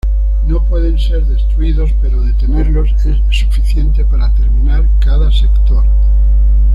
[0.47, 5.85] No pueden ser destruidos, pero detenerlos es suficiente para terminar cada Sector.